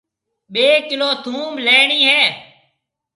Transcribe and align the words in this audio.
ٻي 0.53 0.65
ڪلو 0.87 1.09
ٿونڀ 1.23 1.53
ليڻِي 1.65 1.99
هيَ۔ 2.09 2.21